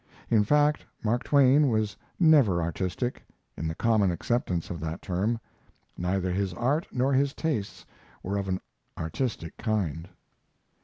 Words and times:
In 0.31 0.43
fact, 0.43 0.83
Mark 1.03 1.23
Twain 1.25 1.67
was 1.67 1.95
never 2.19 2.59
artistic, 2.59 3.21
in 3.55 3.67
the 3.67 3.75
common 3.75 4.09
acceptance 4.09 4.71
of 4.71 4.79
that 4.79 4.99
term; 5.03 5.39
neither 5.95 6.31
his 6.31 6.55
art 6.55 6.87
nor 6.91 7.13
his 7.13 7.35
tastes 7.35 7.85
were 8.23 8.37
of 8.39 8.47
an 8.47 8.59
"artistic" 8.97 9.57
kind. 9.57 10.09